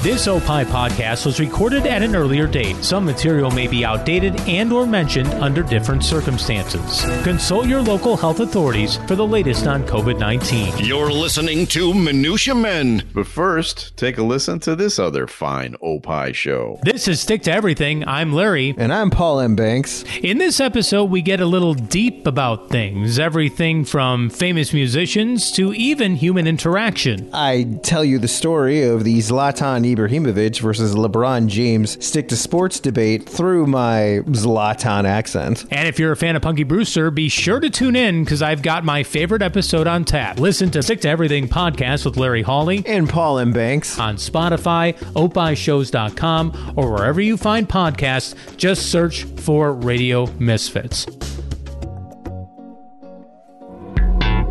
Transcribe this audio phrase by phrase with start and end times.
[0.00, 2.76] This OPI podcast was recorded at an earlier date.
[2.84, 7.04] Some material may be outdated and or mentioned under different circumstances.
[7.24, 10.86] Consult your local health authorities for the latest on COVID-19.
[10.86, 13.08] You're listening to Minutia Men.
[13.12, 16.78] But first, take a listen to this other fine OPI show.
[16.84, 18.06] This is Stick to Everything.
[18.06, 18.76] I'm Larry.
[18.78, 19.56] And I'm Paul M.
[19.56, 20.04] Banks.
[20.22, 23.18] In this episode, we get a little deep about things.
[23.18, 27.28] Everything from famous musicians to even human interaction.
[27.34, 32.80] I tell you the story of the Zlatan Ibrahimovic versus LeBron James stick to sports
[32.80, 35.64] debate through my Zlatan accent.
[35.70, 38.62] And if you're a fan of Punky Brewster, be sure to tune in because I've
[38.62, 40.38] got my favorite episode on tap.
[40.38, 43.52] Listen to Stick to Everything podcast with Larry Hawley And Paul M.
[43.52, 43.98] Banks.
[43.98, 48.34] on Spotify, opishows.com, or wherever you find podcasts.
[48.56, 51.06] Just search for Radio Misfits.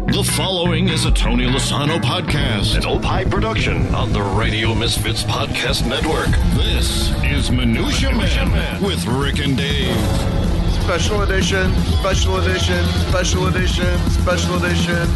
[0.07, 5.85] The following is a Tony Lasano podcast, an Opie production on the Radio Misfits Podcast
[5.85, 6.29] Network.
[6.55, 9.93] This is Minutia, Men, with Rick and Dave.
[10.81, 15.07] Special edition, special edition, special edition, special edition.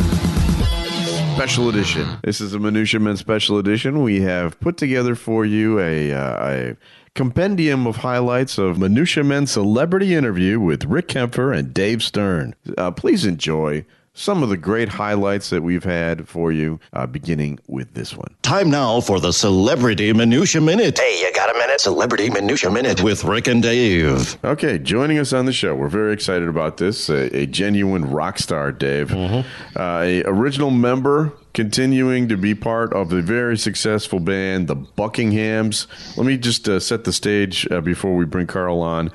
[1.35, 2.17] Special edition.
[2.25, 4.03] This is a Minutia Men special edition.
[4.03, 6.77] We have put together for you a, uh, a
[7.15, 12.55] compendium of highlights of Minutia Men celebrity interview with Rick Kaempfer and Dave Stern.
[12.77, 13.85] Uh, please enjoy
[14.21, 18.33] some of the great highlights that we've had for you, uh, beginning with this one.
[18.43, 20.99] Time now for the Celebrity Minutia Minute.
[20.99, 21.81] Hey, you got a minute?
[21.81, 24.37] Celebrity Minutia Minute with Rick and Dave.
[24.43, 27.09] Okay, joining us on the show, we're very excited about this.
[27.09, 29.43] A, a genuine rock star, Dave, uh,
[29.75, 35.87] a original member, continuing to be part of the very successful band, the Buckinghams.
[36.15, 39.07] Let me just uh, set the stage uh, before we bring Carl on.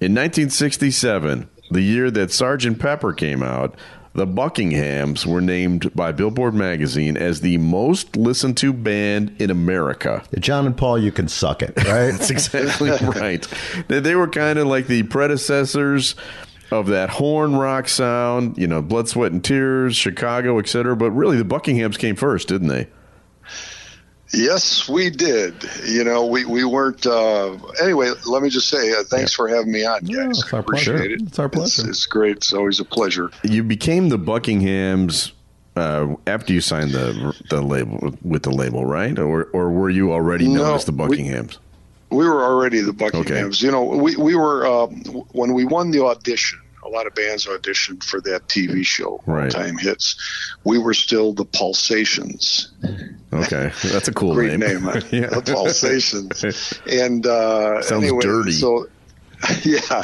[0.00, 3.74] In 1967, the year that Sergeant Pepper came out.
[4.14, 10.24] The Buckinghams were named by Billboard magazine as the most listened to band in America.
[10.38, 11.84] John and Paul, you can suck it, right?
[12.10, 13.46] That's exactly right.
[13.88, 16.14] They, they were kind of like the predecessors
[16.70, 20.96] of that horn rock sound, you know, Blood, Sweat, and Tears, Chicago, etc.
[20.96, 22.88] But really, the Buckinghams came first, didn't they?
[24.32, 25.54] Yes, we did.
[25.86, 27.06] You know, we, we weren't.
[27.06, 30.40] Uh, anyway, let me just say uh, thanks for having me on, Yeah, guys.
[30.40, 31.10] it's our Appreciate pleasure.
[31.14, 31.22] it.
[31.22, 31.88] It's our pleasure.
[31.88, 32.36] It's, great.
[32.38, 33.30] It's always a pleasure.
[33.42, 35.32] You became the Buckinghams
[35.76, 39.18] uh, after you signed the the label with the label, right?
[39.18, 41.56] Or or were you already known No, as the Buckinghams?
[42.10, 43.62] We were already the Buckinghams.
[43.62, 44.92] You know, we, we were, um,
[45.32, 49.50] when we won the audition, a lot of bands auditioned for that TV show, Right.
[49.50, 50.16] Time Hits.
[50.64, 52.70] We were still the Pulsations.
[53.32, 54.84] Okay, that's a cool Great name.
[54.84, 55.02] name.
[55.12, 55.26] Yeah.
[55.28, 56.80] the Pulsations.
[56.90, 58.52] And uh, Sounds anyway, dirty.
[58.52, 58.88] So,
[59.64, 60.02] yeah.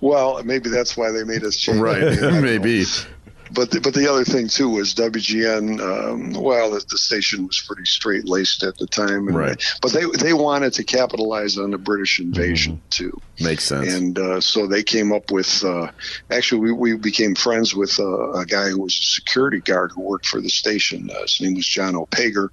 [0.00, 1.78] Well, maybe that's why they made us change.
[1.78, 2.24] right, the name.
[2.24, 3.04] I don't know.
[3.52, 5.80] But the, but the other thing too was WGN.
[5.80, 9.62] Um, well, the, the station was pretty straight laced at the time, and Right.
[9.82, 13.92] But they they wanted to capitalize on the British invasion too, Makes sense.
[13.94, 15.64] and uh, so they came up with.
[15.64, 15.90] Uh,
[16.30, 20.02] actually, we, we became friends with uh, a guy who was a security guard who
[20.02, 21.08] worked for the station.
[21.10, 22.48] Uh, his name was John O'Pager.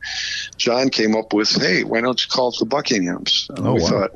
[0.57, 3.81] John came up with, "Hey, why don't you call it the Buckinghams?" And Oh, we
[3.81, 3.89] wow.
[3.89, 4.11] thought,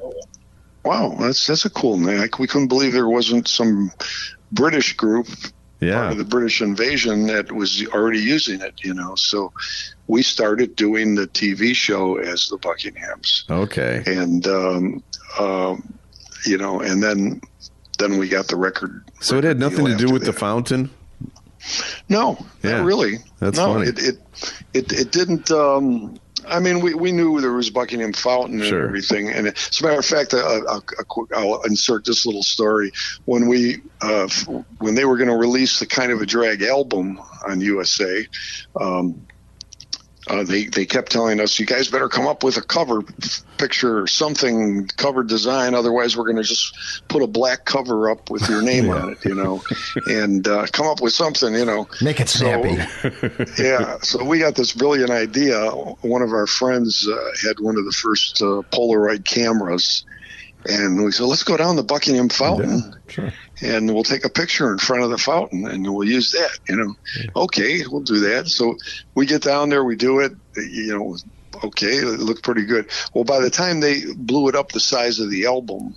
[0.86, 3.92] "Wow, that's that's a cool name." Like, we couldn't believe there wasn't some
[4.52, 5.28] British group
[5.80, 9.16] part yeah, of the British invasion that was already using it, you know.
[9.16, 9.54] So
[10.08, 14.04] we started doing the TV show as the Buckinghams, okay.
[14.06, 15.04] and um,
[15.40, 15.94] um,
[16.46, 17.42] you know, and then
[17.98, 19.04] then we got the record.
[19.22, 20.90] So it had nothing to do with the fountain.
[22.08, 22.78] No, Yeah.
[22.78, 23.18] not really.
[23.40, 23.88] That's no, funny.
[23.88, 24.20] It, it
[24.74, 25.52] it it didn't.
[25.52, 28.86] Um, I mean, we, we knew there was Buckingham Fountain and Sure.
[28.86, 29.30] everything.
[29.30, 32.92] And as a matter of fact, uh, a, a, a I'll insert this little story.
[33.26, 34.48] When we uh, f-
[34.80, 38.28] when they were going to release the kind of a drag album on USA,
[38.80, 39.26] um,
[40.30, 43.02] uh, they they kept telling us, "You guys better come up with a cover
[43.58, 45.74] picture or something, cover design.
[45.74, 49.26] Otherwise, we're going to just put a black cover up with your name on it,
[49.26, 49.62] you know,
[50.06, 53.52] and uh, come up with something, you know." Make it So- snappy.
[53.62, 55.70] yeah, so we got this brilliant idea.
[56.02, 60.06] One of our friends uh, had one of the first uh, Polaroid cameras,
[60.66, 63.34] and we said, "Let's go down the Buckingham Fountain, sure.
[63.62, 66.76] And we'll take a picture in front of the fountain, and we'll use that." You
[66.78, 66.96] know,
[67.36, 68.48] okay, we'll do that.
[68.48, 68.76] So
[69.16, 70.34] we get down there, we do it.
[70.56, 71.18] You know,
[71.64, 72.90] okay, it looked pretty good.
[73.14, 75.96] Well, by the time they blew it up the size of the album,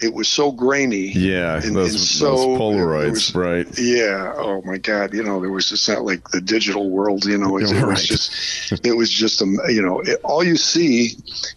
[0.00, 1.08] it was so grainy.
[1.12, 3.66] Yeah, and- those, and so it Polaroids, was- right?
[3.78, 4.32] yeah.
[4.36, 5.14] Oh my God.
[5.14, 7.24] You know, there was just not like the digital world.
[7.24, 10.56] You know, it, it was just, it was just um, you know, it, all you
[10.56, 11.16] see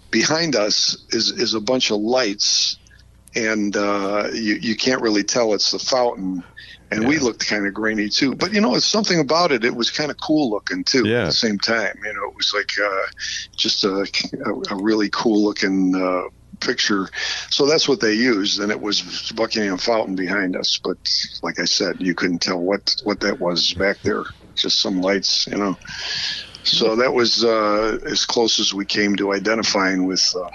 [0.10, 2.78] behind us is is a bunch of lights,
[3.36, 6.44] and uh, you you can't really tell it's the fountain.
[6.92, 8.36] and we looked kind of grainy too.
[8.36, 9.64] But you know, it's something about it.
[9.64, 11.08] It was kind of cool looking too.
[11.08, 11.22] Yeah.
[11.22, 13.08] At the same time, you know, it was like uh,
[13.56, 14.08] just a,
[14.46, 15.96] a, a really cool looking.
[15.96, 16.30] Uh,
[16.60, 17.08] picture
[17.50, 20.98] so that's what they used and it was buckingham fountain behind us but
[21.42, 25.48] like i said you couldn't tell what what that was back there just some lights
[25.48, 25.78] you know
[26.64, 30.50] so that was uh, as close as we came to identifying with uh,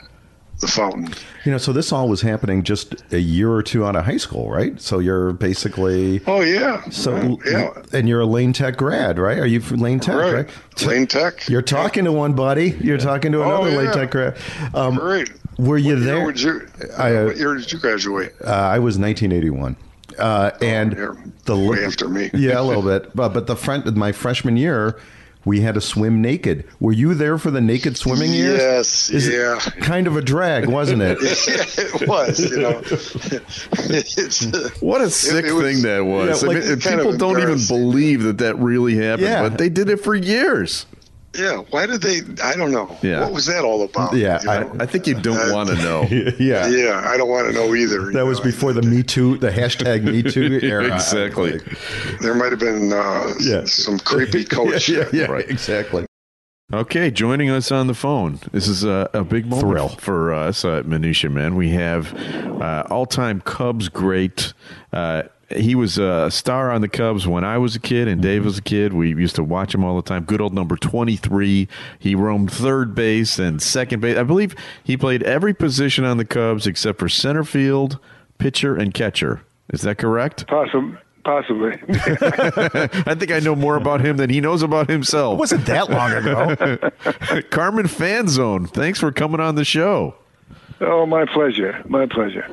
[0.60, 1.08] the fountain
[1.44, 4.16] You know, so this all was happening just a year or two out of high
[4.16, 4.80] school, right?
[4.80, 9.38] So you're basically oh yeah so yeah and you're a Lane Tech grad, right?
[9.38, 10.32] Are you from Lane Tech, right?
[10.34, 12.70] right lane tech You're talking to one buddy.
[12.80, 13.92] You're talking to another Oh, Lane.
[13.92, 14.36] Tech grad.
[14.74, 16.30] Um, great were you What there?
[16.32, 16.68] you,
[16.98, 19.76] I, uh, what year did you graduate Uh, I was 1981,
[20.18, 22.30] uh, and you're the way after me.
[22.34, 23.14] Yeah, a little bit.
[23.14, 24.98] But but the front my freshman year,
[25.44, 26.64] we had to swim naked.
[26.80, 28.58] Were you there for the naked swimming years?
[28.58, 29.58] Yes, Is yeah.
[29.80, 31.18] kind of a drag, wasn't it?
[31.22, 32.80] it was, you know.
[34.80, 36.42] What a sick it was- thing that was.
[36.42, 39.48] Yeah, I like, mean, people don't even believe that that really happened, Yeah.
[39.48, 40.86] but they did it for years.
[41.36, 42.20] Yeah, why did they?
[42.42, 42.96] I don't know.
[43.02, 43.20] Yeah.
[43.22, 44.14] What was that all about?
[44.14, 44.76] Yeah, you know?
[44.80, 46.02] I think you don't Uh, want to know.
[46.38, 46.66] yeah.
[46.68, 48.02] yeah, I don't want to know either.
[48.02, 50.86] you That was before the Me Too, the hashtag Me Too era.
[50.92, 51.60] exactly.
[52.20, 53.64] There might have been uh, Yeah.
[53.64, 54.88] some creepy coach.
[54.88, 55.48] Yeah, yeah, Right.
[55.48, 56.06] exactly.
[56.72, 58.40] Okay, joining us on the phone.
[58.52, 59.88] This is a, a big moment Thrill.
[59.90, 61.56] for us at Minutia Men.
[61.56, 62.14] We have
[62.60, 64.54] uh, all-time Cubs great.
[64.92, 68.40] Uh, he was a star on the Cubs when I was a kid and Dave
[68.40, 68.46] mm-hmm.
[68.46, 68.92] was a kid.
[68.92, 70.24] We used to watch him all the time.
[70.24, 71.68] Good old number 23.
[71.98, 74.16] He roamed third base and second base.
[74.16, 77.98] I believe he played every position on the Cubs except for center field,
[78.38, 79.42] pitcher, and catcher.
[79.72, 80.46] Is that correct?
[80.46, 80.98] Possibly.
[81.24, 81.72] Possibly.
[81.88, 85.34] I think I know more about him than he knows about himself.
[85.34, 86.76] It wasn't that long ago.
[87.50, 90.16] Carmen Fanzone, thanks for coming on the show.
[90.80, 91.82] Oh, my pleasure.
[91.86, 92.46] My pleasure.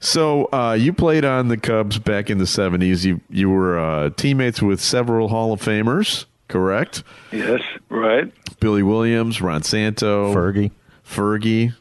[0.00, 3.04] So uh, you played on the Cubs back in the '70s.
[3.04, 7.02] You you were uh, teammates with several Hall of Famers, correct?
[7.32, 8.32] Yes, right.
[8.60, 10.70] Billy Williams, Ron Santo, Fergie.
[11.04, 11.74] Fergie.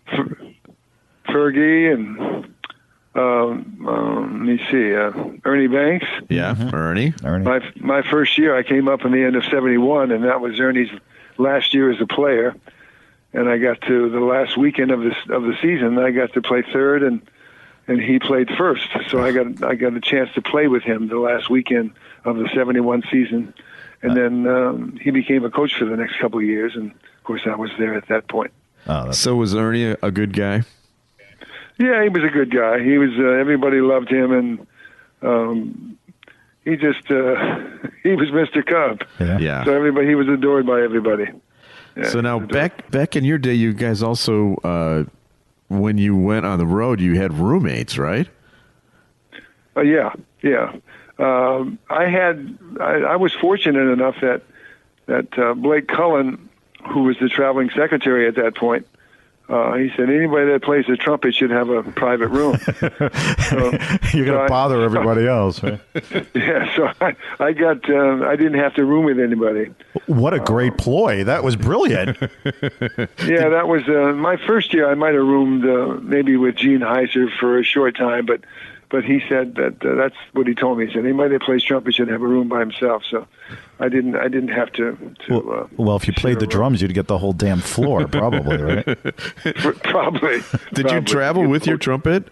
[1.28, 2.46] Fergie and
[3.16, 5.12] um, um, let me see, uh,
[5.46, 6.06] Ernie Banks.
[6.30, 7.14] Yeah, Ernie.
[7.24, 7.46] Ernie.
[7.46, 10.60] My my first year, I came up in the end of '71, and that was
[10.60, 10.90] Ernie's
[11.38, 12.54] last year as a player.
[13.36, 16.00] And I got to the last weekend of this of the season.
[16.00, 17.22] I got to play third, and
[17.88, 18.88] and he played first.
[19.10, 21.92] So I got I got a chance to play with him the last weekend
[22.24, 23.54] of the '71 season.
[24.02, 27.24] And then um, he became a coach for the next couple of years, and of
[27.24, 28.52] course I was there at that point.
[28.88, 30.64] Oh, So was Ernie a, a good guy?
[31.78, 32.84] Yeah, he was a good guy.
[32.84, 33.10] He was.
[33.18, 34.68] Uh, everybody loved him, and
[35.22, 35.98] um,
[36.64, 37.36] he just uh,
[38.04, 38.66] he was Mr.
[38.66, 39.02] Cub.
[39.20, 39.40] yeah.
[39.40, 39.66] Yeah.
[39.66, 41.26] So everybody, he was adored by everybody.
[41.96, 45.06] Yeah, So now back back in your day, you guys also uh,
[45.70, 48.28] when you went on the road, you had roommates, right?
[49.78, 50.74] Uh, yeah, yeah.
[51.18, 52.58] Um, I had.
[52.80, 54.42] I, I was fortunate enough that
[55.06, 56.50] that uh, Blake Cullen,
[56.90, 58.88] who was the traveling secretary at that point,
[59.48, 62.58] uh, he said anybody that plays the trumpet should have a private room.
[63.50, 63.72] so,
[64.14, 65.80] You're going so I- to bother everybody else, right?
[66.34, 67.90] Yeah, so I, I got.
[67.90, 69.74] Um, I didn't have to room with anybody.
[70.08, 71.24] What a great ploy.
[71.24, 72.18] That was brilliant.
[73.26, 74.90] Yeah, that was uh, my first year.
[74.90, 78.42] I might have roomed uh, maybe with Gene Hiser for a short time, but
[78.90, 80.88] but he said that uh, that's what he told me.
[80.88, 83.04] He said anybody that plays trumpet should have a room by himself.
[83.10, 83.28] So
[83.80, 84.16] I didn't.
[84.16, 84.98] I didn't have to.
[85.28, 88.08] to Well, uh, well, if you played the drums, you'd get the whole damn floor,
[88.08, 88.86] probably, right?
[89.84, 90.42] probably.
[90.74, 91.01] Did you probably.
[91.01, 92.32] travel with your trumpet?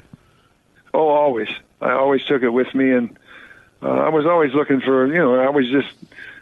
[0.94, 1.50] Oh, always.
[1.82, 3.18] I always took it with me, and
[3.82, 5.08] uh, I was always looking for.
[5.08, 5.94] You know, I was just.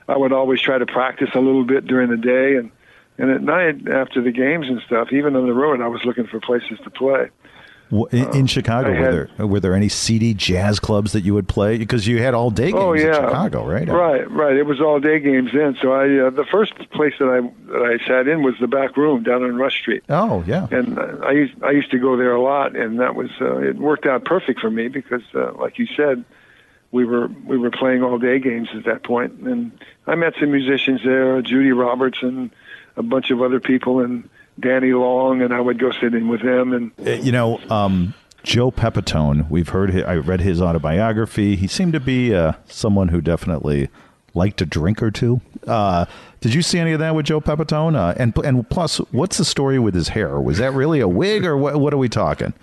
[0.08, 2.72] I would always try to practice a little bit during the day, and
[3.18, 5.14] and at night after the games and stuff.
[5.14, 7.30] Even on the road, I was looking for places to play.
[7.92, 11.48] In, in Chicago, I were there were there any seedy jazz clubs that you would
[11.50, 11.78] play?
[11.78, 13.88] Because you had all day games Oh yeah, in Chicago, right?
[13.88, 14.56] Right, right.
[14.56, 15.78] It was all day games then.
[15.82, 18.96] So I, uh, the first place that I that I sat in was the back
[18.96, 20.68] room down on Rush Street, Oh yeah.
[20.72, 23.58] and uh, I used I used to go there a lot, and that was uh,
[23.58, 26.24] it worked out perfect for me because, uh, like you said,
[26.92, 29.72] we were we were playing all day games at that point, and
[30.08, 32.52] I met some musicians there, Judy Roberts and
[32.96, 34.30] a bunch of other people, and
[34.60, 36.74] Danny Long, and I would go sit in with him.
[36.74, 39.50] and Uh, You know, um, Joe Pepitone.
[39.50, 39.94] We've heard.
[39.94, 41.56] Hi- I read his autobiography.
[41.56, 43.90] He seemed to be uh, someone who definitely
[44.34, 45.42] liked a drink or two.
[45.68, 46.06] Uh,
[46.40, 47.96] did you see any of that with Joe Pepitone?
[47.96, 50.40] Uh, and and plus, what's the story with his hair?
[50.40, 51.80] Was that really a wig, or what?
[51.80, 52.54] What are we talking?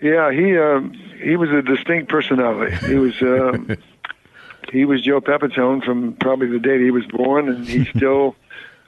[0.00, 2.74] Yeah, he um, he was a distinct personality.
[2.86, 3.76] He was um,
[4.72, 8.34] he was Joe Pepitone from probably the date he was born, and he still.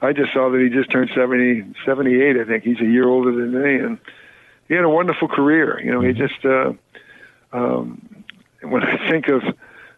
[0.05, 3.31] I just saw that he just turned 70, 78, I think he's a year older
[3.31, 3.97] than me, and
[4.67, 5.79] he had a wonderful career.
[5.83, 6.43] You know, he just.
[6.45, 6.73] Uh,
[7.51, 8.23] um,
[8.61, 9.43] when I think of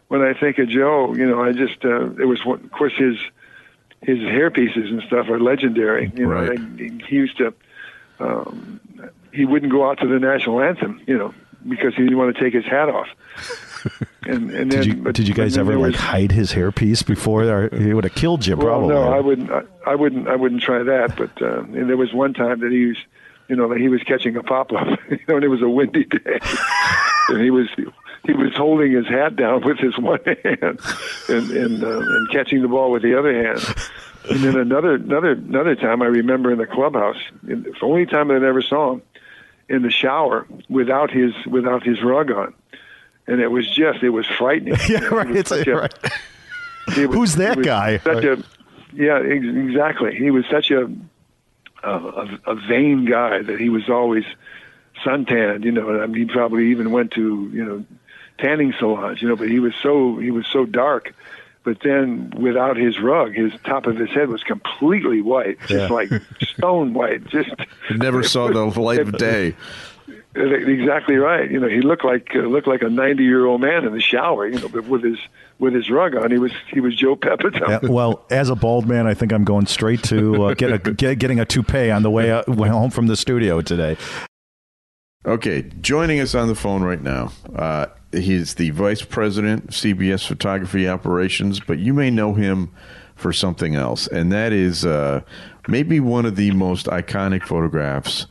[0.08, 3.16] when I think of Joe, you know, I just uh, it was of course his
[4.02, 6.12] his hair pieces and stuff are legendary.
[6.14, 6.58] You know, Right.
[6.58, 7.54] and he used to
[8.20, 8.80] um,
[9.32, 11.34] he wouldn't go out to the national anthem, you know,
[11.68, 13.08] because he didn't want to take his hat off.
[14.26, 17.44] And and Did then, you did you guys ever like was- hide his hairpiece before?
[17.44, 18.88] Or he would have killed you well, probably.
[18.94, 19.50] no, I wouldn't.
[19.50, 20.28] I, I wouldn't.
[20.28, 21.16] I wouldn't try that.
[21.16, 22.96] But uh, and there was one time that he was,
[23.48, 24.86] you know, that he was catching a pop up.
[25.10, 26.38] you know, and it was a windy day,
[27.28, 27.68] and he was
[28.26, 30.80] he was holding his hat down with his one hand,
[31.28, 33.60] and and uh, and catching the ball with the other hand.
[34.30, 38.30] And then another another another time I remember in the clubhouse, in, the only time
[38.32, 39.02] I ever saw him
[39.68, 42.52] in the shower without his without his rug on,
[43.28, 44.74] and it was just it was frightening.
[44.88, 45.36] yeah, right.
[45.36, 45.94] It's such a- right.
[46.94, 47.98] he was- Who's that guy?
[47.98, 48.42] Such a,
[48.94, 50.16] yeah, ex- exactly.
[50.16, 50.90] He was such a,
[51.84, 54.24] a a a vain guy that he was always
[55.04, 55.64] suntanned.
[55.64, 57.84] You know, I mean, he probably even went to you know
[58.38, 59.20] tanning salons.
[59.22, 61.14] You know, but he was so he was so dark.
[61.64, 65.86] But then, without his rug, his top of his head was completely white, just Yeah.
[65.88, 66.08] like
[66.40, 67.26] stone white.
[67.26, 67.50] Just
[67.94, 69.54] Never saw the light of day.
[70.34, 71.50] Exactly right.
[71.50, 74.00] You know, he looked like uh, looked like a ninety year old man in the
[74.00, 74.46] shower.
[74.46, 75.18] You know, but with his
[75.58, 77.82] with his rug on, he was he was Joe Pepitone.
[77.82, 80.78] Yeah, well, as a bald man, I think I'm going straight to uh, get a
[80.78, 83.96] get, getting a toupee on the way, uh, way home from the studio today.
[85.26, 87.32] Okay, joining us on the phone right now.
[87.54, 92.70] Uh, he's the vice president of CBS Photography Operations, but you may know him
[93.16, 95.20] for something else, and that is uh,
[95.66, 98.26] maybe one of the most iconic photographs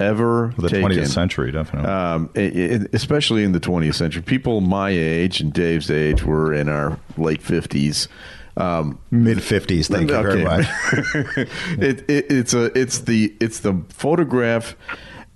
[0.00, 0.90] ever The taken.
[0.90, 1.88] 20th century, definitely.
[1.90, 4.22] Um, i i especially in the 20th century.
[4.22, 8.08] People my age and Dave's age were in our late 50s.
[8.56, 9.88] Um, Mid 50s.
[9.88, 10.66] Thank you very much.
[11.78, 14.76] it, it, it's a it's the it's the photograph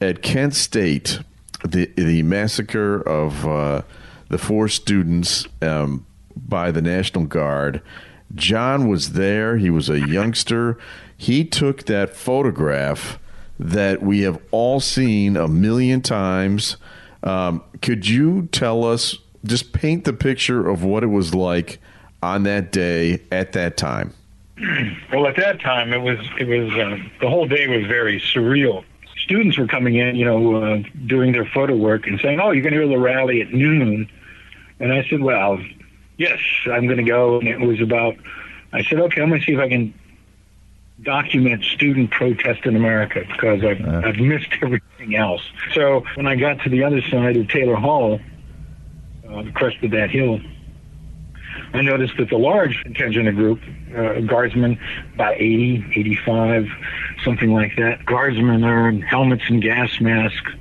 [0.01, 1.19] at Kent State,
[1.65, 3.83] the the massacre of uh,
[4.29, 7.83] the four students um, by the National Guard.
[8.35, 9.57] John was there.
[9.57, 10.79] He was a youngster.
[11.17, 13.19] He took that photograph
[13.59, 16.77] that we have all seen a million times.
[17.23, 21.81] Um, could you tell us, just paint the picture of what it was like
[22.23, 24.15] on that day at that time?
[25.11, 28.85] Well, at that time, it was it was uh, the whole day was very surreal.
[29.25, 32.63] Students were coming in, you know, uh, doing their photo work and saying, "Oh, you're
[32.63, 34.09] going to to the rally at noon,"
[34.81, 35.59] and I said, "Well,
[36.19, 38.17] yes, I'm going to go." And it was about.
[38.73, 39.95] I said, "Okay, I'm going to see if I can
[41.03, 45.43] document student protest in America because I've, I've missed everything else."
[45.75, 48.21] So when I got to the other side of Taylor Hall,
[49.29, 50.41] uh, the crest of that hill,
[51.73, 53.61] I noticed that the large contingent of group,
[53.97, 54.79] uh, guardsmen,
[55.15, 56.67] about 80, 85,
[57.25, 60.53] something like that, guardsmen are in helmets and gas masks,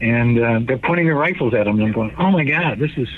[0.00, 1.78] and uh, they're pointing their rifles at them.
[1.78, 3.08] And I'm going, oh my God, this is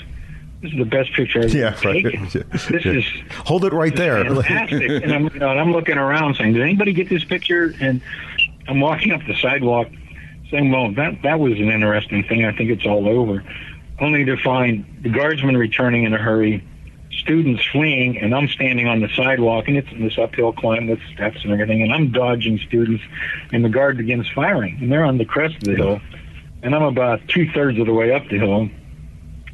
[0.61, 2.03] this is the best picture I've Yeah, ever right.
[2.03, 2.23] taken.
[2.31, 2.91] This Yeah.
[2.93, 3.05] is
[3.45, 4.23] Hold it right there.
[4.43, 5.03] fantastic.
[5.03, 7.73] and I'm, you know, and I'm looking around saying, did anybody get this picture?
[7.81, 8.01] And
[8.67, 9.87] I'm walking up the sidewalk
[10.51, 12.45] saying, well, that, that was an interesting thing.
[12.45, 13.43] I think it's all over.
[13.99, 16.63] Only to find the guardsmen returning in a hurry,
[17.11, 21.37] students fleeing, and I'm standing on the sidewalk, and it's this uphill climb with steps
[21.43, 23.03] and everything, and I'm dodging students,
[23.51, 26.01] and the guard begins firing, and they're on the crest of the hill,
[26.63, 28.69] and I'm about two thirds of the way up the hill,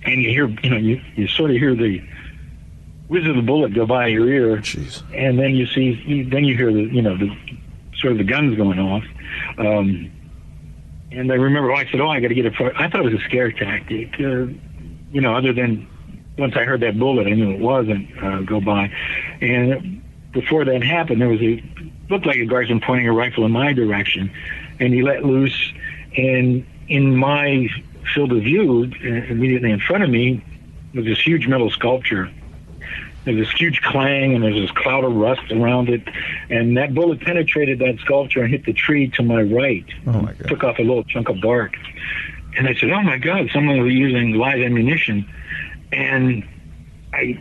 [0.08, 2.02] and you hear, you know, you, you sort of hear the
[3.10, 5.04] whiz of the bullet go by your ear, Jeez.
[5.14, 7.30] and then you see, you, then you hear the, you know, the
[8.00, 9.04] sort of the guns going off.
[9.58, 10.12] Um,
[11.12, 13.12] and I remember, I said, "Oh, I got to get a photo." I thought it
[13.12, 14.48] was a scare tactic, uh,
[15.12, 15.36] you know.
[15.36, 15.88] Other than
[16.38, 18.92] once I heard that bullet, I knew it wasn't uh, go by.
[19.42, 20.02] And
[20.34, 21.64] before that happened, there was a
[22.10, 24.32] looked like a guardsman pointing a rifle in my direction,
[24.80, 25.74] and he let loose.
[26.18, 27.70] And in my
[28.18, 28.84] field of view,
[29.30, 30.44] immediately in front of me,
[30.94, 32.32] was this huge metal sculpture
[33.28, 36.02] there's this huge clang and there's this cloud of rust around it.
[36.50, 39.86] And that bullet penetrated that sculpture and hit the tree to my right.
[40.06, 40.48] Oh, my God.
[40.48, 41.76] Took off a little chunk of bark.
[42.58, 45.30] And I said, oh my God, someone was using live ammunition.
[45.92, 46.48] And
[47.12, 47.38] I,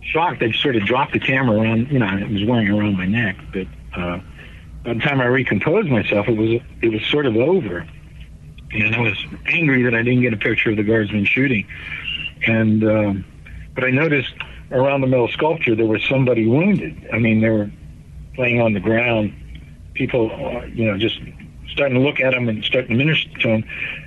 [0.00, 3.04] shocked, I sort of dropped the camera around, you know, it was wearing around my
[3.04, 3.36] neck.
[3.52, 4.20] But uh,
[4.84, 7.86] by the time I recomposed myself, it was it was sort of over.
[8.72, 11.66] And I was angry that I didn't get a picture of the guardsman shooting.
[12.46, 13.24] And um,
[13.74, 14.32] but I noticed
[14.70, 17.08] around the metal sculpture there was somebody wounded.
[17.12, 17.70] I mean, they were
[18.38, 19.34] laying on the ground.
[19.94, 21.18] People, uh, you know, just
[21.72, 23.64] starting to look at him and starting to minister to him.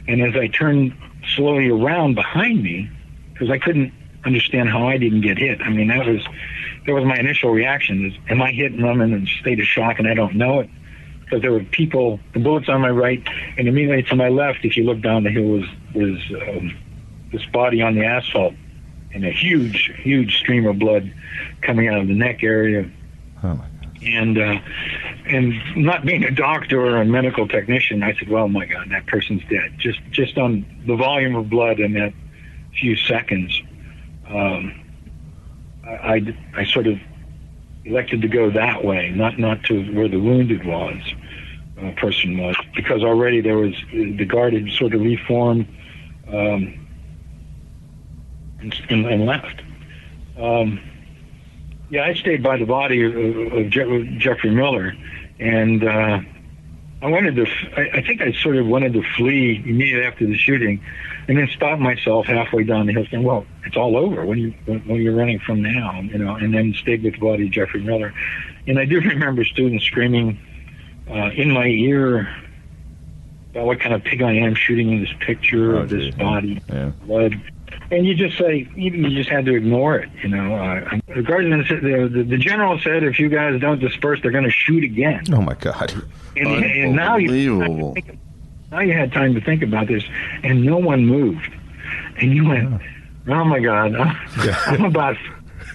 [0.07, 0.93] And as I turned
[1.35, 2.89] slowly around behind me,
[3.33, 3.93] because I couldn't
[4.25, 5.61] understand how I didn't get hit.
[5.61, 6.21] I mean, that was
[6.85, 9.99] that was my initial reaction: is Am I hitting them in a state of shock
[9.99, 10.69] and I don't know it?
[11.33, 14.77] Because there were people, the bullets on my right, and immediately to my left, if
[14.77, 16.77] you look down the hill, was was um,
[17.31, 18.53] this body on the asphalt
[19.15, 21.11] and a huge, huge stream of blood
[21.63, 22.87] coming out of the neck area.
[23.43, 23.65] Oh, my
[24.03, 24.59] And uh,
[25.25, 29.07] and not being a doctor or a medical technician, I said, "Well, my God, that
[29.07, 32.13] person's dead." Just just on the volume of blood in that
[32.79, 33.59] few seconds,
[34.29, 34.79] um,
[35.83, 36.99] I, I I sort of
[37.85, 40.95] elected to go that way, not not to where the wounded was
[41.81, 45.67] uh, person was, because already there was the guard had sort of reformed
[46.27, 46.87] um,
[48.59, 49.61] and, and, left.
[50.37, 50.79] Um,
[51.89, 54.93] yeah, I stayed by the body of, of Je- Jeffrey Miller,
[55.39, 56.19] and uh,
[57.03, 60.81] I wanted to—I think I sort of wanted to flee immediately after the shooting,
[61.27, 64.21] and then stopped myself halfway down the hill, saying, "Well, it's all over.
[64.21, 67.19] Are you what are you running from now?" You know, and then stayed with the
[67.19, 68.13] body of Jeffrey Miller,
[68.67, 70.39] and I do remember students screaming
[71.09, 72.33] uh, in my ear
[73.51, 76.91] about what kind of pig I am shooting in this picture of this body, Yeah.
[77.05, 77.35] blood.
[77.91, 80.55] And you just say, you you just had to ignore it, you know.
[80.55, 84.31] Uh, the guardian said, the, the, the general said, if you guys don't disperse, they're
[84.31, 85.23] going to shoot again.
[85.31, 85.91] Oh my God.
[86.35, 87.95] And, and now you Unbelievable.
[88.71, 90.03] now you had time to think about this,
[90.43, 91.51] and no one moved.
[92.17, 92.81] And you went,
[93.27, 95.17] oh my God, I'm about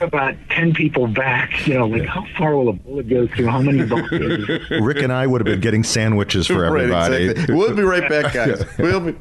[0.00, 1.66] about ten people back.
[1.66, 3.46] You know, like how far will a bullet go through?
[3.46, 4.48] How many boxes?
[4.70, 7.24] Rick and I would have been getting sandwiches for Right, everybody.
[7.30, 7.54] exactly.
[7.54, 8.64] We'll be right back, guys.
[8.78, 9.14] We'll be,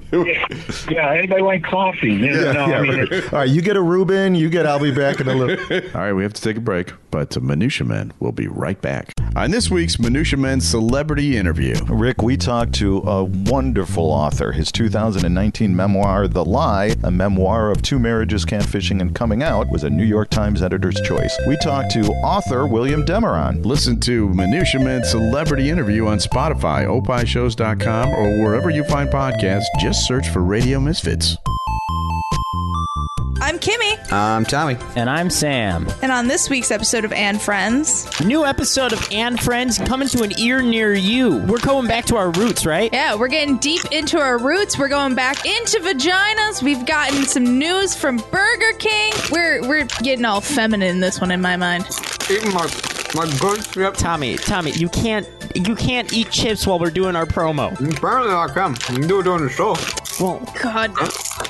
[0.90, 2.14] yeah, anybody like coffee?
[2.14, 4.92] You know, Yeah, I mean, All right, you get a Reuben, you get I'll be
[4.92, 5.58] back in a little.
[5.96, 9.12] All right, we have to take a break, but Minutia Men will be right back.
[9.36, 14.52] On this week's Minutia Men celebrity interview, Rick, we talked to a wonderful author.
[14.52, 19.84] His 2019 memoir, The Lie, a memoir of two marriages, catfishing, and coming out, was
[19.84, 21.34] a New York Times editor's choice.
[21.48, 23.66] We talked to author William Dameron.
[23.66, 29.64] listen to Minutia Men celebrity interview on Spotify, opishows.com, or wherever you find podcasts.
[29.80, 31.38] Just search for Radio Misfits.
[33.48, 34.76] I'm Kimmy, I'm Tommy.
[34.98, 35.88] And I'm Sam.
[36.02, 40.24] and on this week's episode of And Friends, new episode of And Friends coming to
[40.24, 41.38] an ear near you.
[41.38, 42.92] We're going back to our roots, right?
[42.92, 44.78] yeah, we're getting deep into our roots.
[44.78, 46.62] We're going back into vaginas.
[46.62, 49.14] We've gotten some news from Burger King.
[49.32, 51.88] We're we're getting all feminine in this one in my mind.
[52.30, 52.70] Eating my
[53.16, 53.94] my good strip.
[53.94, 57.72] Tommy, Tommy, you can't you can't eat chips while we're doing our promo.
[57.96, 58.72] Apparently I can.
[58.94, 59.74] You can do it during the show.
[60.20, 60.92] Well, God,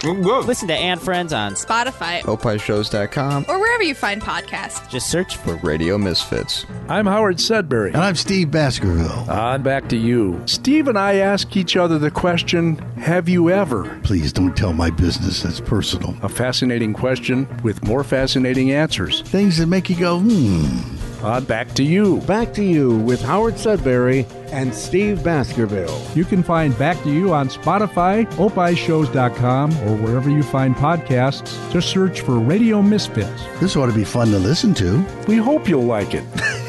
[0.03, 0.45] I'm good.
[0.45, 3.45] listen to And Friends on Spotify opishows.com.
[3.47, 4.89] or wherever you find podcasts.
[4.89, 6.65] just search for Radio Misfits.
[6.89, 7.93] I'm Howard Sudbury.
[7.93, 9.29] And I'm Steve Baskerville.
[9.29, 10.41] On back to you.
[10.45, 13.99] Steve and I ask each other the question Have you ever?
[14.03, 16.15] Please don't tell my business that's personal.
[16.21, 19.21] A fascinating question with more fascinating answers.
[19.21, 20.96] Things that make you go, hmm.
[21.23, 22.21] On back to you.
[22.21, 26.01] Back to You with Howard Sudbury and Steve Baskerville.
[26.15, 31.71] You can find Back to You on Spotify, opishows.com, or wherever you find podcasts.
[31.71, 33.43] Just search for Radio Misfits.
[33.59, 35.03] This ought to be fun to listen to.
[35.27, 36.23] We hope you'll like it.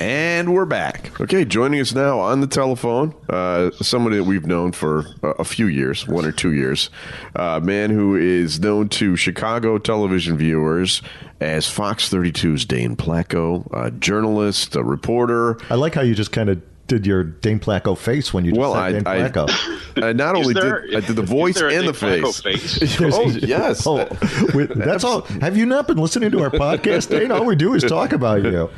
[0.00, 1.20] And we're back.
[1.20, 5.44] Okay, joining us now on the telephone, uh, somebody that we've known for a, a
[5.44, 6.90] few years, one or two years,
[7.36, 11.02] a man who is known to Chicago television viewers
[11.40, 15.58] as Fox 32's Dane Placko, a journalist, a reporter.
[15.70, 18.60] I like how you just kind of did your Dane Placko face when you just
[18.60, 20.02] Well, said I, Dane I, Placko.
[20.04, 22.22] I not only there- did I did the is voice there a and the Dane
[22.32, 22.40] face.
[22.40, 23.00] Face?
[23.00, 24.06] oh yes, Oh,
[24.54, 25.22] wait, that's all.
[25.40, 27.30] Have you not been listening to our podcast, Dane?
[27.30, 28.68] All we do is talk about you.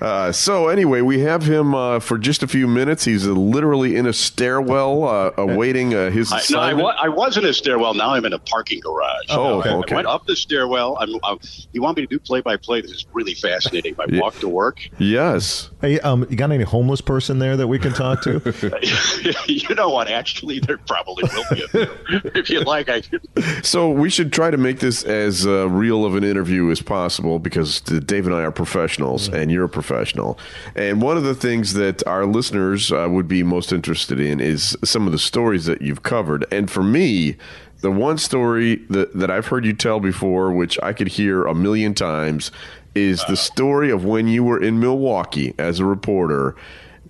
[0.00, 3.04] Uh, so anyway, we have him uh, for just a few minutes.
[3.04, 7.08] He's uh, literally in a stairwell uh, awaiting uh, his I, no, I, wa- I
[7.08, 7.94] was in a stairwell.
[7.94, 9.26] Now I'm in a parking garage.
[9.30, 9.92] Oh, I- okay.
[9.94, 10.96] I went up the stairwell.
[11.00, 11.38] I'm, I'm,
[11.72, 12.80] you want me to do play by play?
[12.80, 13.96] This is really fascinating.
[13.98, 14.20] I Yeah.
[14.20, 14.88] walk to work.
[14.98, 15.70] yes.
[15.80, 18.40] Hey, um, you got any homeless person there that we can talk to?
[19.46, 20.08] you know what?
[20.08, 21.62] Actually, there probably will be.
[21.62, 22.30] A few.
[22.34, 23.20] if you like, I can.
[23.62, 27.38] So we should try to make this as uh, real of an interview as possible
[27.38, 30.38] because Dave and I are professionals, and you're a professional.
[30.74, 34.76] And one of the things that our listeners uh, would be most interested in is
[34.84, 36.46] some of the stories that you've covered.
[36.52, 37.36] And for me,
[37.80, 41.54] the one story that, that I've heard you tell before, which I could hear a
[41.54, 42.50] million times,
[42.94, 46.56] is the story of when you were in Milwaukee as a reporter.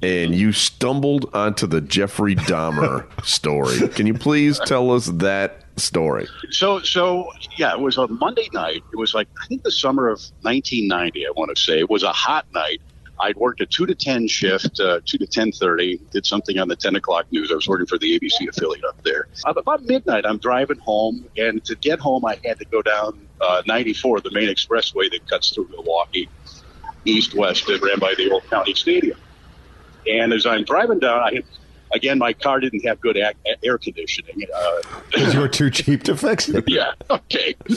[0.03, 3.89] And you stumbled onto the Jeffrey Dahmer story.
[3.89, 6.29] Can you please tell us that story?
[6.51, 8.83] So, so yeah, it was a Monday night.
[8.93, 11.27] It was like I think the summer of 1990.
[11.27, 12.81] I want to say it was a hot night.
[13.21, 16.01] I'd worked a two to ten shift, uh, two to ten thirty.
[16.13, 17.51] Did something on the ten o'clock news.
[17.51, 19.27] I was working for the ABC affiliate up there.
[19.45, 23.63] About midnight, I'm driving home, and to get home, I had to go down uh,
[23.67, 26.29] 94, the main expressway that cuts through Milwaukee,
[27.05, 29.19] east west, that ran by the old county stadium.
[30.09, 31.43] And as I'm driving down, I
[31.93, 33.19] Again, my car didn't have good
[33.63, 34.47] air conditioning.
[34.55, 36.65] Uh, Because you were too cheap to fix it.
[36.69, 37.55] yeah, okay.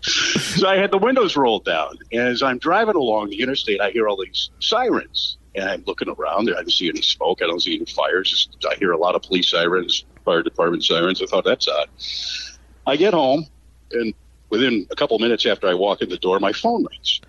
[0.00, 1.98] so I had the windows rolled down.
[2.10, 5.36] And as I'm driving along the interstate, I hear all these sirens.
[5.54, 6.48] And I'm looking around.
[6.50, 7.42] I don't see any smoke.
[7.42, 8.30] I don't see any fires.
[8.30, 11.20] Just, I hear a lot of police sirens, fire department sirens.
[11.22, 11.88] I thought, that's odd.
[12.86, 13.46] I get home,
[13.92, 14.14] and
[14.50, 17.20] within a couple minutes after I walk in the door, my phone rings.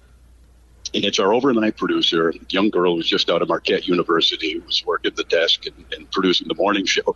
[1.03, 5.11] It's our overnight producer, young girl who was just out of Marquette University, was working
[5.15, 7.15] the desk and, and producing the morning show.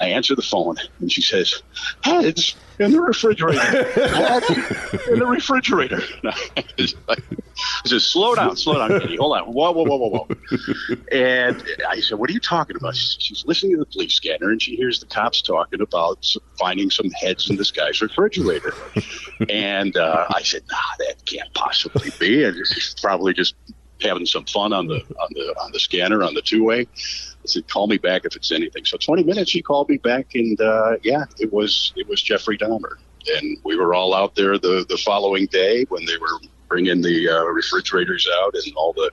[0.00, 1.62] I answer the phone, and she says,
[2.02, 3.60] "Heads in the refrigerator.
[5.10, 9.16] In the refrigerator." I said, "Slow down, slow down, Katie.
[9.16, 9.44] Hold on.
[9.44, 13.72] Whoa, whoa, whoa, whoa, whoa." And I said, "What are you talking about?" She's listening
[13.72, 16.26] to the police scanner, and she hears the cops talking about
[16.58, 18.74] finding some heads in this guy's refrigerator.
[19.48, 22.44] and uh, I said, "Nah, that can't possibly be.
[22.44, 23.54] And she's probably just
[24.02, 27.46] having some fun on the on the on the scanner on the two way." I
[27.46, 30.60] said, "Call me back if it's anything." So 20 minutes, she called me back, and
[30.60, 32.96] uh, yeah, it was it was Jeffrey Dahmer,
[33.36, 37.28] and we were all out there the the following day when they were bringing the
[37.28, 39.10] uh, refrigerators out and all the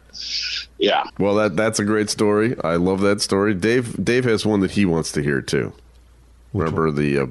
[0.79, 1.03] yeah.
[1.19, 2.55] Well, that that's a great story.
[2.63, 3.53] I love that story.
[3.53, 5.73] Dave Dave has one that he wants to hear too.
[6.53, 7.27] Remember the uh,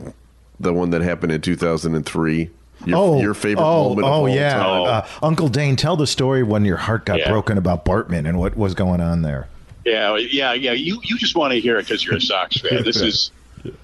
[0.58, 2.50] the one that happened in 2003.
[2.84, 4.06] Your, oh, your favorite oh, moment.
[4.06, 4.54] Oh, of all yeah.
[4.54, 4.82] time.
[4.82, 7.30] Uh, Uncle Dane, tell the story when your heart got Yeah.
[7.30, 9.48] broken about Bartman and what was going on there.
[9.84, 10.72] Yeah, yeah, yeah.
[10.72, 12.84] You you just want to hear it because you're a Sox fan.
[12.84, 13.32] This is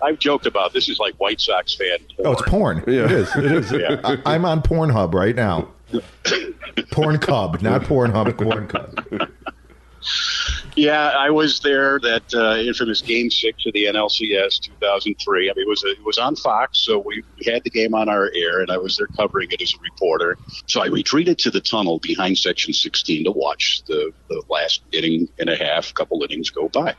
[0.03, 1.99] I've joked about this is like White Sox fan.
[2.25, 2.85] Oh, it's porn.
[2.87, 3.05] Yeah.
[3.05, 3.37] It is.
[3.37, 3.73] It is.
[3.73, 4.01] Yeah.
[4.05, 5.69] I, I'm on Pornhub right now.
[6.91, 8.37] Porn Cub, not Pornhub.
[8.37, 9.31] Porn Cub.
[10.79, 15.51] Yeah, I was there that uh, infamous Game Six of the NLCS 2003.
[15.51, 17.95] I mean, it was a, it was on Fox, so we, we had the game
[17.95, 20.39] on our air, and I was there covering it as a reporter.
[20.67, 25.27] So I retreated to the tunnel behind Section 16 to watch the the last inning
[25.41, 26.95] and a half, couple innings go by.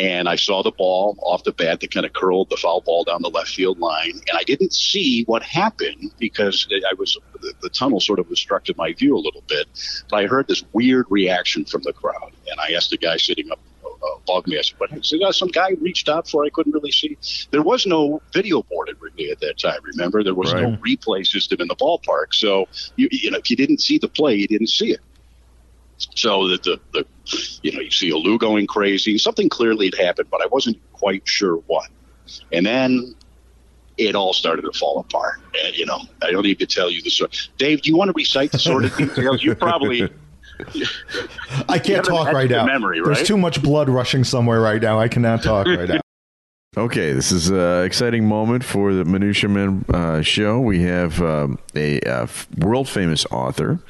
[0.00, 3.04] And I saw the ball off the bat that kind of curled the foul ball
[3.04, 7.52] down the left field line, and I didn't see what happened because I was the,
[7.60, 9.66] the tunnel sort of obstructed my view a little bit.
[10.08, 13.50] But I heard this weird reaction from the crowd, and I asked the guy sitting
[13.50, 14.58] up uh, above me.
[14.58, 16.46] I said, "What?" He said, "Uh, "Some guy reached out for.
[16.46, 17.18] I couldn't really see.
[17.50, 19.80] There was no video board at Wrigley at that time.
[19.82, 22.32] Remember, there was no replay system in the ballpark.
[22.32, 25.00] So you, you know, if you didn't see the play, you didn't see it.
[26.14, 27.06] So that the, the
[27.62, 29.18] you know you see Alou going crazy.
[29.18, 31.88] Something clearly had happened, but I wasn't quite sure what.
[32.52, 33.14] And then
[33.98, 35.40] it all started to fall apart.
[35.64, 37.30] And you know, I don't need to tell you the story.
[37.58, 39.42] Dave, do you want to recite the sort of details?
[39.42, 40.08] You probably
[41.68, 42.66] I can't talk right extra now.
[42.66, 43.14] memory, right?
[43.14, 44.98] There's too much blood rushing somewhere right now.
[44.98, 46.00] I cannot talk right now.
[46.76, 50.60] Okay, this is an exciting moment for the Minutia Men uh, show.
[50.60, 53.80] We have um, a uh, world famous author.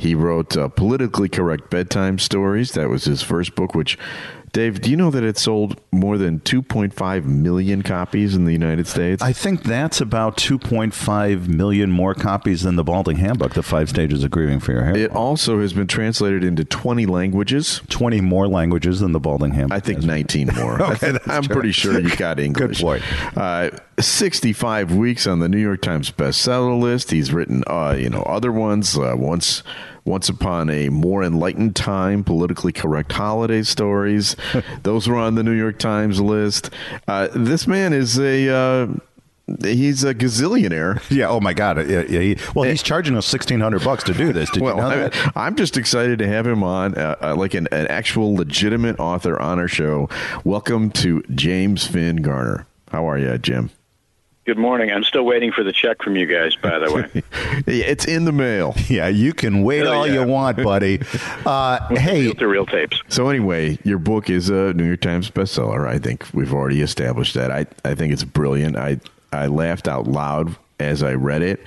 [0.00, 2.72] He wrote uh, politically correct bedtime stories.
[2.72, 3.74] That was his first book.
[3.74, 3.98] Which,
[4.52, 8.86] Dave, do you know that it sold more than 2.5 million copies in the United
[8.88, 9.22] States?
[9.22, 14.24] I think that's about 2.5 million more copies than the Balding Handbook, the five stages
[14.24, 14.96] of grieving for your hair.
[14.96, 17.80] It also has been translated into 20 languages.
[17.90, 19.76] 20 more languages than the Balding Handbook.
[19.76, 20.82] I think 19 more.
[20.82, 21.54] I Okay, I'm true.
[21.54, 22.78] pretty sure you got English.
[22.78, 23.00] Good boy.
[23.40, 27.10] Uh, 65 weeks on the New York Times bestseller list.
[27.10, 28.96] He's written, uh, you know, other ones.
[28.98, 29.62] Uh, once,
[30.10, 34.34] once upon a more enlightened time, politically correct holiday stories.
[34.82, 36.68] Those were on the New York Times list.
[37.08, 38.48] Uh, this man is a.
[38.48, 38.86] Uh,
[39.64, 41.02] He's a gazillionaire.
[41.10, 41.28] Yeah.
[41.28, 41.78] Oh my God.
[41.90, 44.48] Yeah, yeah, he- well, he's charging us sixteen hundred bucks to do this.
[44.48, 45.32] Did well, you know I- that?
[45.34, 49.36] I'm just excited to have him on, uh, uh, like an, an actual legitimate author
[49.42, 50.08] on our show.
[50.44, 52.64] Welcome to James Finn Garner.
[52.92, 53.70] How are you, Jim?
[54.46, 54.90] Good morning.
[54.90, 57.22] I'm still waiting for the check from you guys, by the way.
[57.66, 58.74] it's in the mail.
[58.88, 60.14] Yeah, you can wait Oh, all yeah.
[60.14, 61.00] you want, buddy.
[61.46, 63.00] Uh, hey, the real tapes.
[63.08, 65.86] So anyway, your book is a New York Times bestseller.
[65.88, 67.50] I think we've already established that.
[67.50, 68.76] I I think it's brilliant.
[68.76, 68.98] I
[69.32, 71.62] I laughed out loud as I read it,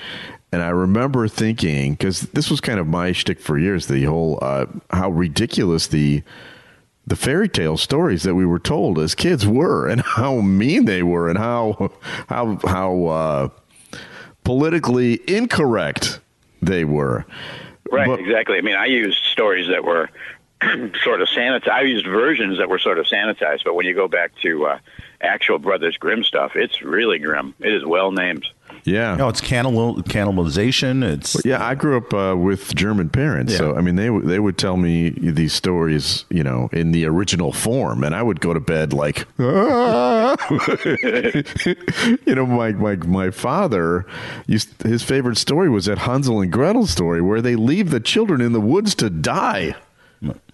[0.51, 3.87] and I remember thinking because this was kind of my shtick for years.
[3.87, 6.21] The whole uh, how ridiculous the
[7.05, 11.03] the fairy tale stories that we were told as kids were, and how mean they
[11.03, 11.91] were, and how
[12.27, 13.49] how how uh,
[14.43, 16.19] politically incorrect
[16.61, 17.25] they were.
[17.91, 18.57] Right, exactly.
[18.57, 20.09] I mean, I used stories that were
[21.03, 21.69] sort of sanitized.
[21.69, 24.79] I used versions that were sort of sanitized, but when you go back to uh,
[25.21, 27.53] actual Brothers Grimm stuff, it's really grim.
[27.59, 28.47] It is well named.
[28.85, 29.15] Yeah.
[29.15, 31.03] No, it's cannibal, cannibalization.
[31.03, 31.65] It's yeah.
[31.65, 34.77] I grew up uh, with German parents, so I mean they would they would tell
[34.77, 38.91] me these stories, you know, in the original form, and I would go to bed
[38.93, 40.35] like, "Ah."
[42.25, 44.05] you know, my my my father
[44.47, 48.41] used his favorite story was that Hansel and Gretel story where they leave the children
[48.41, 49.75] in the woods to die.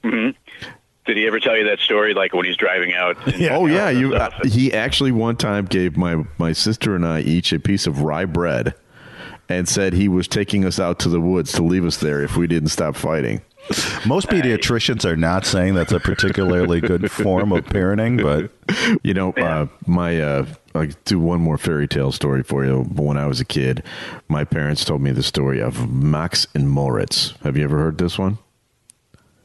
[0.04, 0.30] hmm
[1.10, 3.18] Did he ever tell you that story, like when he's driving out?
[3.26, 4.14] and- oh yeah, you.
[4.14, 8.02] Uh, he actually one time gave my my sister and I each a piece of
[8.04, 8.76] rye bread,
[9.50, 12.38] and said he was taking us out to the woods to leave us there if
[12.38, 13.42] we didn't stop fighting.
[14.06, 18.52] Most pediatricians are not saying that's a particularly good form of parenting, but
[19.04, 20.46] You know, uh, my uh,
[20.76, 22.84] I'll do one more fairy tale story for you.
[22.84, 23.82] When I was a kid,
[24.28, 27.34] my parents told me the story of Max and Moritz.
[27.44, 28.38] Have you ever heard this one?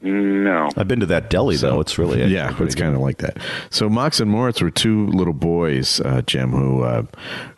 [0.04, 0.68] No.
[0.76, 1.80] I've been to that deli though.
[1.80, 3.38] It's really yeah, it's kind of like that.
[3.70, 7.04] So Mox and Moritz were two little boys, uh, Jim, who uh,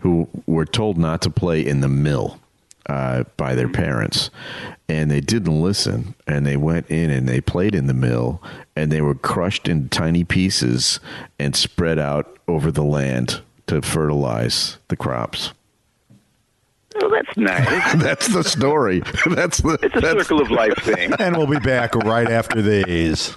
[0.00, 2.38] who were told not to play in the mill
[2.88, 4.30] uh, by their parents,
[4.88, 8.40] and they didn't listen, and they went in and they played in the mill,
[8.76, 11.00] and they were crushed in tiny pieces
[11.38, 15.52] and spread out over the land to fertilize the crops.
[17.02, 17.94] Oh, that's nice.
[18.02, 19.00] that's the story.
[19.26, 21.12] That's the It's a circle of life thing.
[21.18, 23.35] and we'll be back right after these.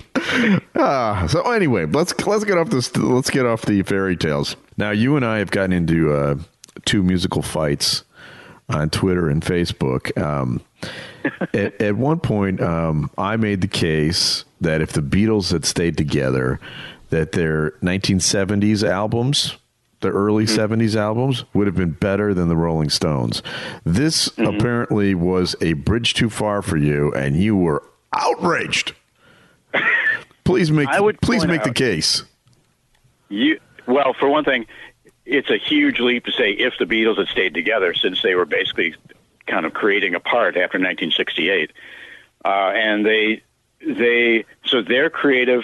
[0.76, 2.95] Ah, so anyway, let's let's get off this.
[2.95, 4.56] Let's get off the fairy tales.
[4.78, 6.36] Now, you and I have gotten into uh,
[6.86, 8.04] two musical fights
[8.69, 10.17] on Twitter and Facebook.
[10.22, 10.62] Um,
[11.54, 15.98] at, at one point, um, I made the case that if the Beatles had stayed
[15.98, 16.60] together,
[17.10, 19.58] that their 1970s albums,
[20.02, 23.44] the early 70s albums, would have been better than the Rolling Stones.
[23.84, 27.84] This apparently was a bridge too far for you, and you were
[28.14, 28.94] outraged.
[30.44, 32.24] Please make I would please make the case.
[33.30, 34.66] You well, for one thing,
[35.26, 38.46] it's a huge leap to say if the Beatles had stayed together, since they were
[38.46, 38.96] basically
[39.46, 41.72] kind of creating apart after 1968,
[42.46, 43.44] uh, and they
[43.86, 45.64] they so their creative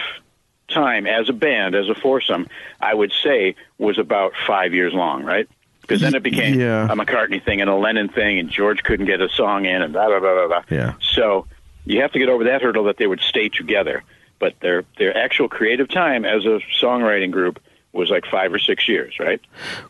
[0.68, 2.48] time as a band, as a foursome,
[2.82, 5.48] I would say was about five years long, right?
[5.82, 6.86] Because then it became Yeah.
[6.86, 9.94] a McCartney thing and a Lennon thing, and George couldn't get a song in, and
[9.94, 10.62] blah blah blah blah blah.
[10.70, 10.94] Yeah.
[11.00, 11.46] So
[11.86, 14.04] you have to get over that hurdle that they would stay together.
[14.40, 17.60] But their their actual creative time as a songwriting group
[17.94, 19.40] was like five or six years, right?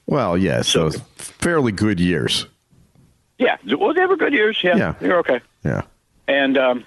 [0.05, 2.45] Well, yes, so fairly good years.
[3.39, 3.57] Yeah.
[3.77, 4.59] Well, they were good years.
[4.63, 4.93] Yeah, Yeah.
[4.99, 5.39] they were okay.
[5.63, 5.81] Yeah.
[6.27, 6.83] And um,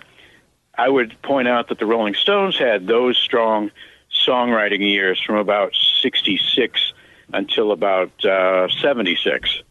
[0.78, 3.72] I would point out that the Rolling Stones had those strong
[4.12, 6.92] songwriting years from about 66
[7.32, 9.62] until about uh, 76,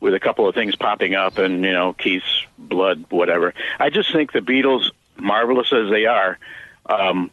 [0.00, 3.52] with a couple of things popping up and, you know, Keith's blood, whatever.
[3.78, 6.38] I just think the Beatles, marvelous as they are,
[6.86, 7.30] um,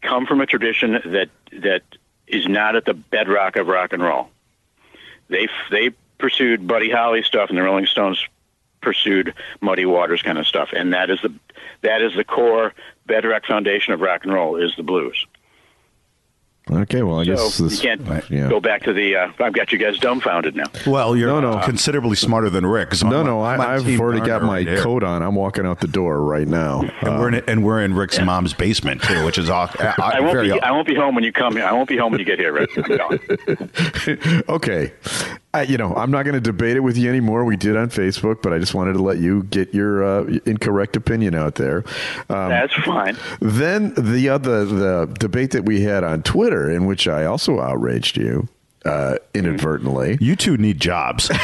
[0.00, 1.82] come from a tradition that, that
[2.28, 4.28] is not at the bedrock of rock and roll.
[5.28, 8.24] They, they pursued Buddy Holly stuff, and the Rolling Stones
[8.84, 11.34] pursued Muddy Waters kind of stuff, and that is the
[11.82, 12.72] that is the core
[13.06, 15.26] bedrock foundation of rock and roll is the blues.
[16.70, 18.48] Okay, well, I so guess you can't yeah.
[18.48, 19.16] go back to the.
[19.16, 20.64] Uh, I've got you guys dumbfounded now.
[20.86, 21.62] Well, you're no, no.
[21.62, 22.94] considerably smarter than Rick.
[22.94, 25.22] so No, I'm no, on- I'm I, on I've already got my right coat on.
[25.22, 26.80] I'm walking out the door right now.
[27.02, 30.20] And we're in and we're in Rick's mom's basement too, which is all, uh, I
[30.20, 30.60] won't very be.
[30.62, 31.66] I won't be home when you come here.
[31.66, 32.70] I won't be home when you get here, Rick.
[34.48, 34.92] Okay.
[35.54, 37.44] I, you know, I'm not going to debate it with you anymore.
[37.44, 40.96] We did on Facebook, but I just wanted to let you get your uh, incorrect
[40.96, 41.84] opinion out there.
[42.28, 43.16] Um, That's fine.
[43.40, 48.16] Then the other the debate that we had on Twitter, in which I also outraged
[48.16, 48.48] you
[48.84, 50.18] uh, inadvertently.
[50.20, 51.30] You two need jobs.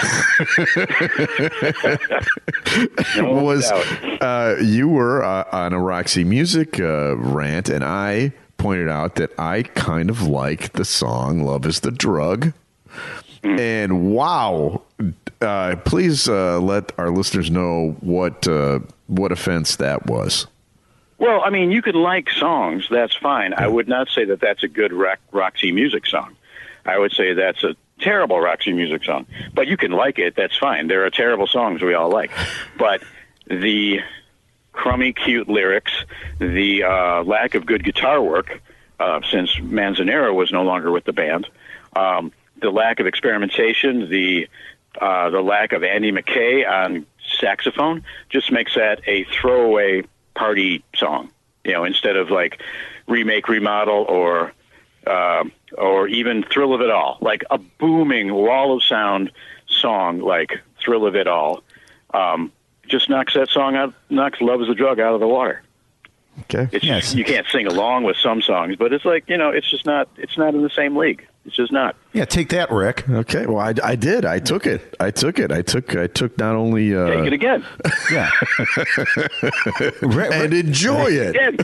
[3.17, 9.15] was uh, you were uh, on a Roxy Music uh, rant, and I pointed out
[9.15, 12.53] that I kind of like the song "Love Is the Drug."
[13.43, 14.83] And wow,
[15.41, 20.47] uh, please uh, let our listeners know what uh, what offense that was.
[21.19, 22.87] Well, I mean, you could like songs.
[22.91, 23.53] That's fine.
[23.55, 26.37] I would not say that that's a good rock, Roxy music song.
[26.87, 29.27] I would say that's a terrible Roxy music song.
[29.53, 30.35] But you can like it.
[30.35, 30.89] That's fine.
[30.89, 32.31] There are terrible songs we all like.
[32.79, 33.03] But
[33.47, 34.01] the
[34.73, 35.93] crummy, cute lyrics,
[36.39, 38.63] the uh, lack of good guitar work,
[38.99, 41.49] uh, since Manzanera was no longer with the band,
[41.97, 44.49] um, the lack of experimentation, the
[45.01, 47.07] uh, the lack of Andy Mackay on
[47.39, 50.03] saxophone, just makes that a throwaway
[50.35, 51.31] party song.
[51.65, 52.63] You know, instead of like
[53.07, 54.53] remake, remodel, or
[55.07, 55.45] uh,
[55.77, 59.31] or even Thrill of It All, like a booming wall of sound
[59.69, 61.63] song like Thrill of It All,
[62.13, 62.53] um,
[62.87, 65.63] just knocks that song out, knocks Love is a Drug out of the water.
[66.41, 66.69] Okay.
[66.73, 69.71] It's just, you can't sing along with some songs, but it's like you know, it's
[69.71, 71.27] just not, it's not in the same league.
[71.51, 71.97] It's just not.
[72.13, 73.09] Yeah, take that, Rick.
[73.11, 74.25] Okay, well, I, I did.
[74.25, 74.95] I took it.
[75.01, 75.51] I took it.
[75.51, 75.97] I took.
[75.97, 77.67] I took not only uh, Take it again.
[78.09, 78.31] Yeah.
[80.33, 81.57] and enjoy it.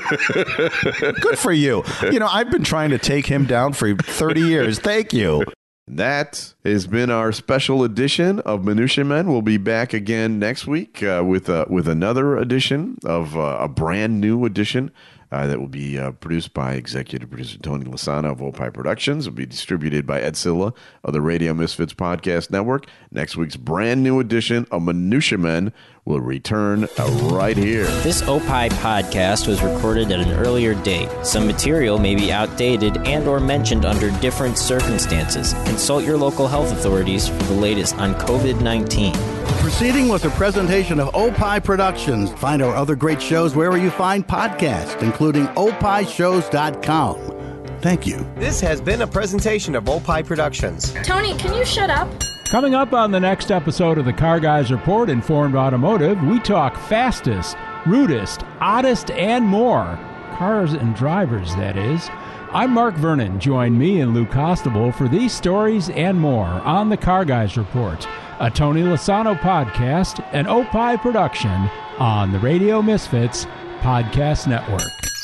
[1.20, 1.84] Good for you.
[2.02, 4.80] You know, I've been trying to take him down for 30 years.
[4.80, 5.44] Thank you.
[5.86, 9.28] That has been our special edition of Minutia Men.
[9.28, 13.68] We'll be back again next week uh, with uh, with another edition of uh, a
[13.68, 14.90] brand new edition
[15.32, 19.28] uh, that will be uh, produced by executive producer Tony Lasana of Opie Productions.
[19.28, 20.72] Will be distributed by Ed Silla
[21.04, 22.86] of the Radio Misfits Podcast Network.
[23.10, 25.72] Next week's brand new edition of Minutia Men
[26.06, 26.88] will return
[27.24, 27.84] right here.
[28.02, 31.10] This OPI podcast was recorded at an earlier date.
[31.24, 35.52] Some material may be outdated and or mentioned under different circumstances.
[35.64, 39.14] Consult your local health authorities for the latest on COVID-19.
[39.60, 42.32] Proceeding was a presentation of OPI Productions.
[42.34, 47.36] Find our other great shows wherever you find podcasts, including opishows.com.
[47.80, 48.26] Thank you.
[48.36, 50.94] This has been a presentation of Opie Productions.
[51.02, 52.08] Tony, can you shut up?
[52.48, 56.78] Coming up on the next episode of the Car Guys Report Informed Automotive, we talk
[56.78, 59.98] fastest, rudest, oddest, and more.
[60.38, 62.08] Cars and drivers, that is.
[62.52, 63.40] I'm Mark Vernon.
[63.40, 68.06] Join me and Lou Costabile for these stories and more on the Car Guys Report,
[68.38, 73.44] a Tony Lasano podcast, an Opie production on the Radio Misfits
[73.80, 75.15] Podcast Network.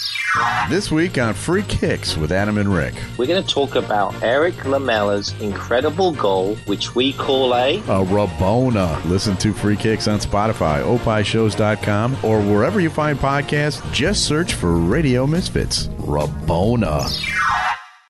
[0.71, 2.95] This week on Free Kicks with Adam and Rick.
[3.19, 9.05] We're going to talk about Erik Lamela's incredible goal, which we call a A Rabona.
[9.05, 13.83] Listen to Free Kicks on Spotify, opishows.com, or wherever you find podcasts.
[13.93, 15.89] Just search for Radio Misfits.
[15.99, 17.11] Rabona.